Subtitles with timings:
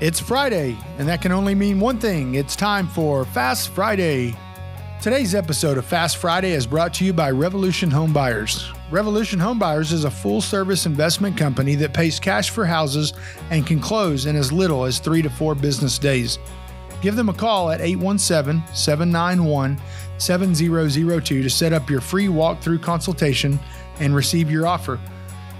[0.00, 2.34] It's Friday, and that can only mean one thing.
[2.34, 4.34] It's time for Fast Friday.
[5.00, 8.72] Today's episode of Fast Friday is brought to you by Revolution Home Buyers.
[8.90, 13.12] Revolution Home Buyers is a full service investment company that pays cash for houses
[13.50, 16.40] and can close in as little as three to four business days.
[17.00, 19.80] Give them a call at 817 791
[20.18, 23.60] 7002 to set up your free walkthrough consultation
[24.00, 24.98] and receive your offer.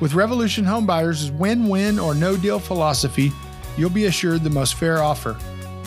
[0.00, 3.30] With Revolution Home Buyers' win win or no deal philosophy,
[3.76, 5.36] you'll be assured the most fair offer.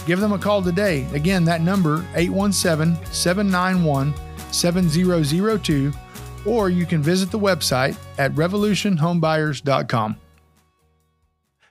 [0.05, 1.07] Give them a call today.
[1.13, 4.13] Again, that number 817 791
[4.52, 5.91] 7002
[6.45, 10.17] or you can visit the website at revolutionhomebuyers.com.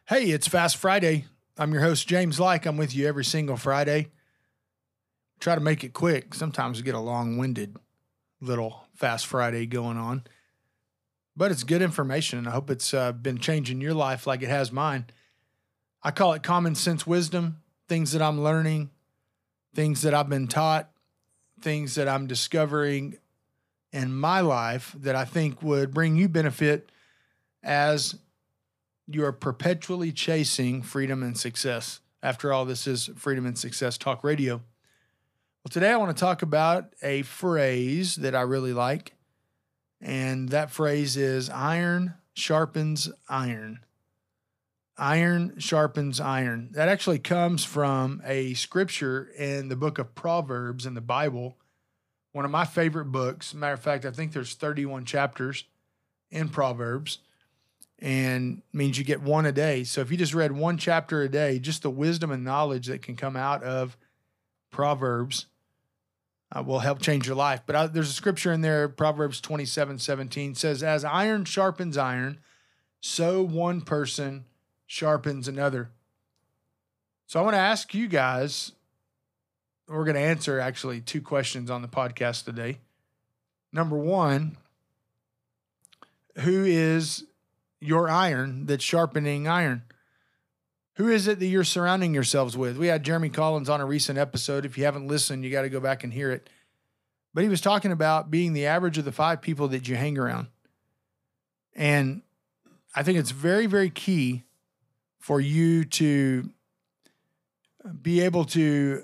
[0.07, 1.25] Hey, it's Fast Friday.
[1.57, 2.67] I'm your host, James Like.
[2.67, 4.09] I'm with you every single Friday.
[5.41, 6.35] Try to make it quick.
[6.35, 7.77] Sometimes we get a long winded
[8.41, 10.25] little Fast Friday going on,
[11.37, 12.39] but it's good information.
[12.39, 15.07] And I hope it's uh, been changing your life like it has mine.
[16.05, 18.91] I call it common sense wisdom, things that I'm learning,
[19.75, 20.91] things that I've been taught,
[21.61, 23.17] things that I'm discovering
[23.91, 26.91] in my life that I think would bring you benefit
[27.63, 28.17] as
[29.07, 32.01] you are perpetually chasing freedom and success.
[32.23, 34.57] After all, this is Freedom and Success Talk Radio.
[34.57, 39.15] Well, today I want to talk about a phrase that I really like,
[40.01, 43.81] and that phrase is iron sharpens iron.
[44.97, 46.69] Iron sharpens iron.
[46.73, 51.57] That actually comes from a scripture in the book of Proverbs in the Bible
[52.35, 53.55] one of my favorite books.
[53.55, 55.65] Matter of fact, I think there's 31 chapters
[56.33, 57.19] in Proverbs
[58.01, 59.85] and means you get one a day.
[59.85, 63.03] So if you just read one chapter a day, just the wisdom and knowledge that
[63.03, 63.97] can come out of
[64.73, 65.47] Proverbs
[66.51, 67.61] uh, will help change your life.
[67.67, 72.41] But I, there's a scripture in there, Proverbs 27 17 says, As iron sharpens iron,
[73.01, 74.45] so one person
[74.87, 75.91] sharpens another.
[77.27, 78.73] So I want to ask you guys
[79.89, 82.79] we're going to answer actually two questions on the podcast today.
[83.73, 84.57] Number one,
[86.37, 87.25] who is
[87.81, 89.83] your iron that's sharpening iron?
[90.97, 92.79] Who is it that you're surrounding yourselves with?
[92.79, 94.65] We had Jeremy Collins on a recent episode.
[94.65, 96.49] If you haven't listened, you got to go back and hear it.
[97.35, 100.17] But he was talking about being the average of the five people that you hang
[100.17, 100.47] around.
[101.75, 102.23] And
[102.95, 104.44] I think it's very, very key
[105.25, 106.51] for you to
[107.83, 109.03] uh, be able to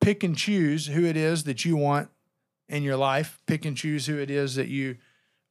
[0.00, 2.08] pick and choose who it is that you want
[2.68, 4.96] in your life, pick and choose who it is that you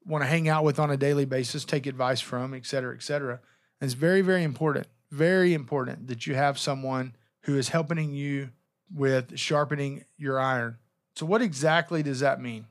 [0.05, 3.03] want to hang out with on a daily basis, take advice from, et cetera, et
[3.03, 3.41] cetera.
[3.81, 8.51] And it's very, very important, very important that you have someone who is helping you
[8.95, 10.77] with sharpening your iron.
[11.17, 12.67] So, what exactly does that mean?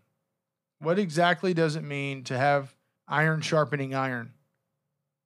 [0.79, 2.75] What exactly does it mean to have
[3.07, 4.33] iron sharpening iron?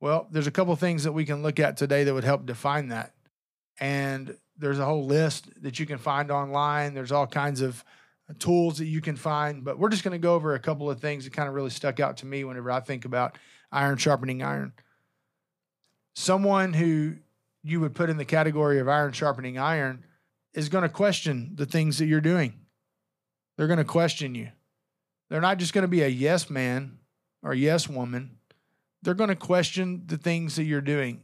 [0.03, 2.89] Well, there's a couple things that we can look at today that would help define
[2.89, 3.15] that.
[3.79, 6.93] And there's a whole list that you can find online.
[6.93, 7.85] There's all kinds of
[8.29, 10.91] uh, tools that you can find, but we're just going to go over a couple
[10.91, 13.39] of things that kind of really stuck out to me whenever I think about
[13.71, 14.73] iron sharpening iron.
[16.17, 17.15] Someone who
[17.63, 20.05] you would put in the category of iron sharpening iron
[20.53, 22.55] is going to question the things that you're doing.
[23.57, 24.49] They're going to question you.
[25.31, 26.99] They're not just going to be a yes man
[27.41, 28.39] or yes woman.
[29.03, 31.23] They're going to question the things that you're doing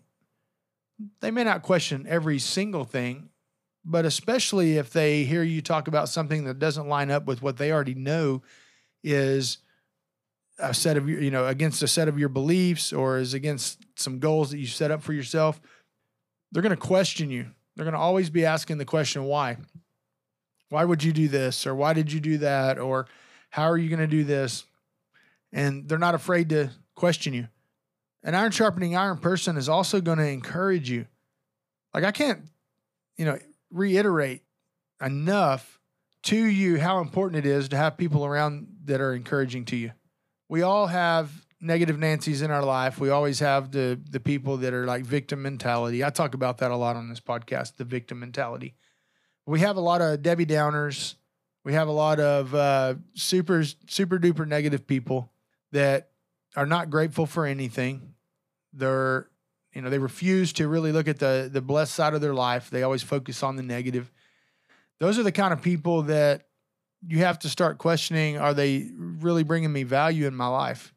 [1.21, 3.31] they may not question every single thing,
[3.85, 7.57] but especially if they hear you talk about something that doesn't line up with what
[7.57, 8.43] they already know
[9.05, 9.59] is
[10.59, 13.79] a set of your, you know, against a set of your beliefs or is against
[13.97, 15.61] some goals that you set up for yourself,
[16.51, 17.47] they're going to question you.
[17.77, 19.57] They're going to always be asking the question, why?
[20.71, 21.65] Why would you do this?
[21.65, 22.79] Or why did you do that?
[22.79, 23.07] Or
[23.51, 24.65] how are you going to do this?
[25.53, 27.47] And they're not afraid to question you.
[28.23, 31.07] An iron sharpening iron person is also going to encourage you.
[31.95, 32.43] Like I can't,
[33.17, 33.39] you know,
[33.71, 34.43] reiterate
[35.01, 35.79] enough
[36.25, 39.93] to you how important it is to have people around that are encouraging to you.
[40.49, 41.31] We all have
[41.61, 42.99] negative Nancy's in our life.
[42.99, 46.05] We always have the the people that are like victim mentality.
[46.05, 48.75] I talk about that a lot on this podcast, the victim mentality.
[49.47, 51.15] We have a lot of Debbie Downers.
[51.65, 55.33] We have a lot of uh, super super duper negative people
[55.73, 56.11] that
[56.59, 58.15] are not grateful for anything.
[58.73, 59.29] They're,
[59.73, 62.69] you know, they refuse to really look at the the blessed side of their life.
[62.69, 64.11] They always focus on the negative.
[64.99, 66.49] Those are the kind of people that
[67.07, 70.93] you have to start questioning are they really bringing me value in my life?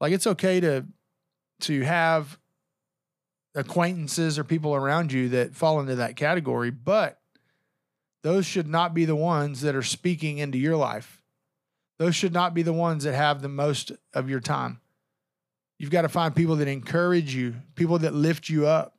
[0.00, 0.86] Like it's okay to
[1.62, 2.38] to have
[3.56, 7.18] acquaintances or people around you that fall into that category, but
[8.22, 11.19] those should not be the ones that are speaking into your life.
[12.00, 14.80] Those should not be the ones that have the most of your time.
[15.78, 18.96] You've got to find people that encourage you, people that lift you up,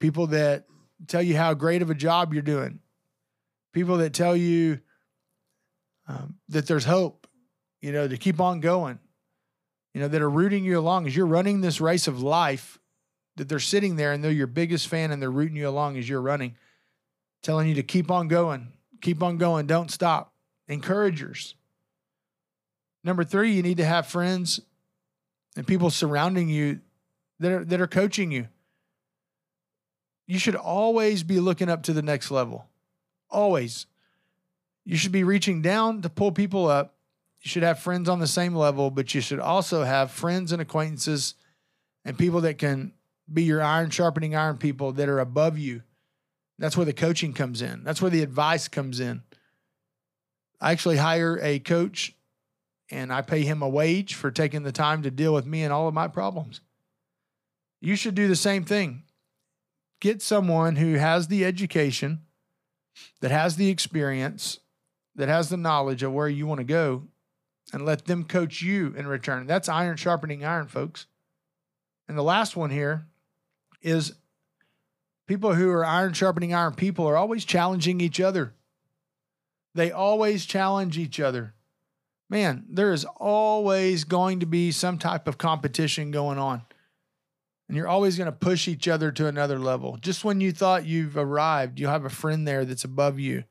[0.00, 0.64] people that
[1.08, 2.80] tell you how great of a job you're doing,
[3.74, 4.80] people that tell you
[6.08, 7.26] um, that there's hope,
[7.82, 8.98] you know, to keep on going,
[9.92, 12.78] you know, that are rooting you along as you're running this race of life,
[13.36, 16.08] that they're sitting there and they're your biggest fan and they're rooting you along as
[16.08, 16.56] you're running,
[17.42, 18.72] telling you to keep on going,
[19.02, 20.32] keep on going, don't stop.
[20.66, 21.54] Encouragers.
[23.06, 24.60] Number three, you need to have friends
[25.56, 26.80] and people surrounding you
[27.38, 28.48] that are that are coaching you.
[30.26, 32.66] You should always be looking up to the next level.
[33.30, 33.86] Always.
[34.84, 36.94] You should be reaching down to pull people up.
[37.42, 40.60] You should have friends on the same level, but you should also have friends and
[40.60, 41.34] acquaintances
[42.04, 42.92] and people that can
[43.32, 45.82] be your iron sharpening iron people that are above you.
[46.58, 47.84] That's where the coaching comes in.
[47.84, 49.22] That's where the advice comes in.
[50.60, 52.16] I actually hire a coach
[52.90, 55.72] and I pay him a wage for taking the time to deal with me and
[55.72, 56.60] all of my problems.
[57.80, 59.02] You should do the same thing.
[60.00, 62.22] Get someone who has the education,
[63.20, 64.60] that has the experience,
[65.14, 67.04] that has the knowledge of where you want to go,
[67.72, 69.46] and let them coach you in return.
[69.46, 71.06] That's iron sharpening iron, folks.
[72.08, 73.06] And the last one here
[73.82, 74.14] is
[75.26, 78.54] people who are iron sharpening iron people are always challenging each other.
[79.74, 81.54] They always challenge each other
[82.28, 86.62] man, there is always going to be some type of competition going on.
[87.68, 89.96] And you're always going to push each other to another level.
[90.00, 93.44] Just when you thought you've arrived, you'll have a friend there that's above you,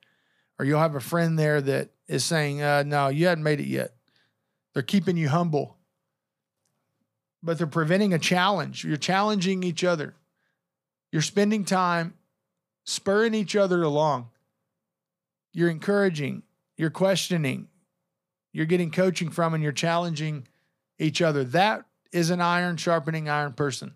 [0.58, 3.68] or you'll have a friend there that is saying, uh, No, you hadn't made it
[3.68, 3.94] yet.
[4.74, 5.78] They're keeping you humble,
[7.44, 8.86] but they're preventing a challenge.
[8.86, 10.16] You're challenging each other.
[11.12, 12.14] You're spending time
[12.86, 14.30] spurring each other along.
[15.54, 16.44] You're encouraging,
[16.78, 17.68] you're questioning,
[18.56, 20.48] you're getting coaching from and you're challenging
[20.98, 21.44] each other.
[21.44, 23.96] That is an iron sharpening iron person.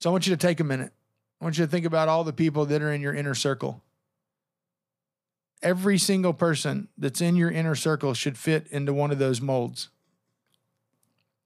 [0.00, 0.92] So I want you to take a minute.
[1.40, 3.80] I want you to think about all the people that are in your inner circle.
[5.62, 9.88] Every single person that's in your inner circle should fit into one of those molds.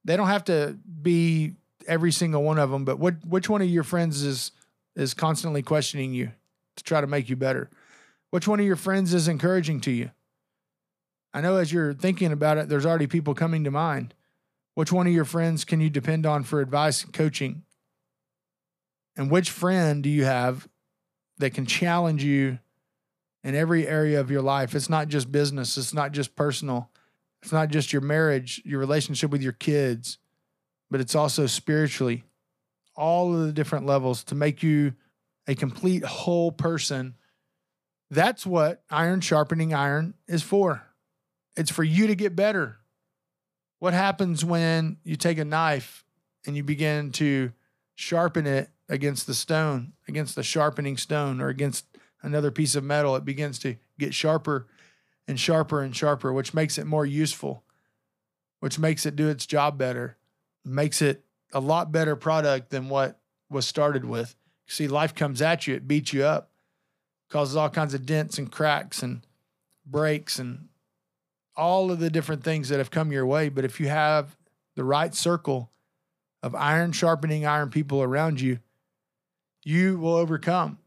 [0.03, 1.53] They don't have to be
[1.85, 4.51] every single one of them, but what which one of your friends is
[4.95, 6.31] is constantly questioning you
[6.77, 7.69] to try to make you better?
[8.31, 10.09] Which one of your friends is encouraging to you?
[11.33, 14.13] I know as you're thinking about it, there's already people coming to mind.
[14.73, 17.63] Which one of your friends can you depend on for advice and coaching?
[19.15, 20.67] And which friend do you have
[21.37, 22.59] that can challenge you
[23.43, 24.75] in every area of your life?
[24.75, 26.89] It's not just business, it's not just personal,
[27.41, 30.17] it's not just your marriage, your relationship with your kids,
[30.89, 32.23] but it's also spiritually,
[32.95, 34.93] all of the different levels to make you
[35.47, 37.15] a complete whole person.
[38.09, 40.83] That's what iron sharpening iron is for.
[41.55, 42.77] It's for you to get better.
[43.79, 46.05] What happens when you take a knife
[46.45, 47.51] and you begin to
[47.95, 51.85] sharpen it against the stone, against the sharpening stone, or against
[52.21, 53.15] another piece of metal?
[53.15, 54.67] It begins to get sharper
[55.27, 57.63] and sharper and sharper, which makes it more useful,
[58.59, 60.17] which makes it do its job better,
[60.63, 63.19] makes it a lot better product than what
[63.49, 64.35] was started with.
[64.67, 66.51] See, life comes at you, it beats you up,
[67.29, 69.25] causes all kinds of dents and cracks and
[69.85, 70.69] breaks and
[71.55, 73.49] all of the different things that have come your way.
[73.49, 74.35] But if you have
[74.75, 75.71] the right circle
[76.43, 78.59] of iron sharpening iron people around you,
[79.63, 80.79] you will overcome.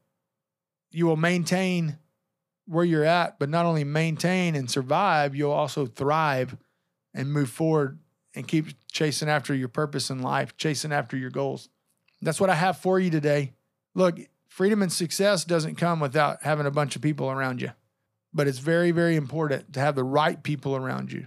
[0.90, 1.98] You will maintain
[2.66, 6.56] where you're at, but not only maintain and survive, you'll also thrive
[7.12, 7.98] and move forward
[8.34, 11.68] and keep chasing after your purpose in life, chasing after your goals.
[12.22, 13.52] That's what I have for you today.
[13.94, 14.18] Look,
[14.48, 17.70] freedom and success doesn't come without having a bunch of people around you
[18.34, 21.26] but it's very, very important to have the right people around you.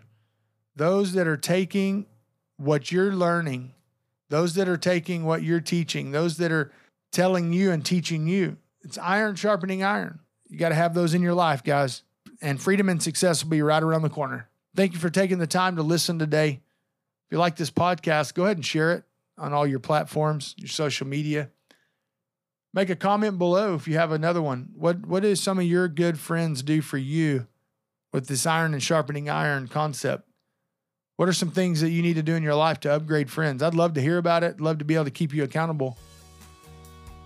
[0.76, 2.06] Those that are taking
[2.58, 3.74] what you're learning,
[4.30, 6.72] those that are taking what you're teaching, those that are
[7.12, 8.58] telling you and teaching you.
[8.82, 10.20] It's iron sharpening iron.
[10.50, 12.04] You got to have those in your life, guys.
[12.42, 14.50] And freedom and success will be right around the corner.
[14.76, 16.50] Thank you for taking the time to listen today.
[17.26, 19.04] If you like this podcast, go ahead and share it
[19.38, 21.50] on all your platforms, your social media.
[22.78, 24.70] Make a comment below if you have another one.
[24.76, 27.48] What what does some of your good friends do for you
[28.14, 30.30] with this iron and sharpening iron concept?
[31.16, 33.64] What are some things that you need to do in your life to upgrade friends?
[33.64, 34.62] I'd love to hear about it.
[34.62, 35.98] Love to be able to keep you accountable.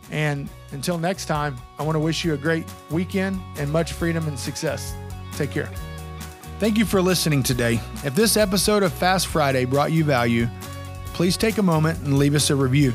[0.10, 4.30] And until next time, I want to wish you a great weekend and much freedom
[4.30, 4.96] and success.
[5.34, 5.70] Take care.
[6.60, 7.82] Thank you for listening today.
[8.06, 10.48] If this episode of Fast Friday brought you value,
[11.08, 12.94] please take a moment and leave us a review.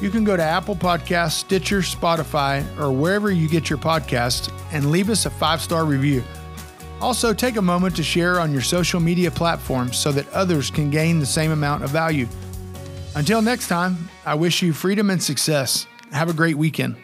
[0.00, 4.90] You can go to Apple Podcasts, Stitcher, Spotify, or wherever you get your podcasts and
[4.90, 6.22] leave us a five star review.
[7.00, 10.90] Also, take a moment to share on your social media platforms so that others can
[10.90, 12.26] gain the same amount of value.
[13.14, 15.86] Until next time, I wish you freedom and success.
[16.12, 16.96] Have a great weekend.